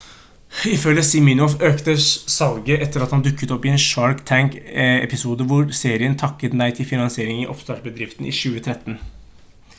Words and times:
ifølge 0.69 1.01
siminoff 1.09 1.57
økte 1.67 1.93
salget 2.35 2.79
etter 2.85 3.05
han 3.11 3.25
dukket 3.27 3.53
opp 3.57 3.67
i 3.69 3.73
en 3.73 3.83
shark 3.85 4.25
tank-episode 4.31 5.49
hvor 5.53 5.71
serien 5.83 6.19
takket 6.25 6.59
nei 6.65 6.71
til 6.81 6.91
finansiering 6.95 7.41
av 7.45 7.55
oppstartsbedriften 7.59 8.33
i 8.35 8.37
2013 8.43 8.99